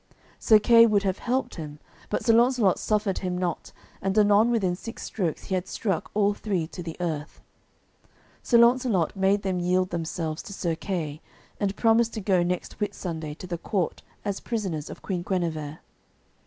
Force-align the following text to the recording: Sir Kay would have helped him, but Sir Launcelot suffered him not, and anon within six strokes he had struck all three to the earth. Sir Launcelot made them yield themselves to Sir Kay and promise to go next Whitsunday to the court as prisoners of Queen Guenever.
Sir 0.39 0.57
Kay 0.57 0.87
would 0.87 1.03
have 1.03 1.19
helped 1.19 1.57
him, 1.57 1.77
but 2.09 2.25
Sir 2.25 2.33
Launcelot 2.33 2.79
suffered 2.79 3.19
him 3.19 3.37
not, 3.37 3.71
and 4.01 4.17
anon 4.17 4.49
within 4.49 4.75
six 4.75 5.03
strokes 5.03 5.43
he 5.43 5.53
had 5.53 5.67
struck 5.67 6.09
all 6.15 6.33
three 6.33 6.65
to 6.65 6.81
the 6.81 6.97
earth. 6.99 7.39
Sir 8.41 8.57
Launcelot 8.57 9.15
made 9.15 9.43
them 9.43 9.59
yield 9.59 9.91
themselves 9.91 10.41
to 10.41 10.53
Sir 10.53 10.73
Kay 10.73 11.21
and 11.59 11.75
promise 11.75 12.09
to 12.09 12.19
go 12.19 12.41
next 12.41 12.79
Whitsunday 12.79 13.35
to 13.37 13.45
the 13.45 13.59
court 13.59 14.01
as 14.25 14.39
prisoners 14.39 14.89
of 14.89 15.03
Queen 15.03 15.21
Guenever. 15.21 15.81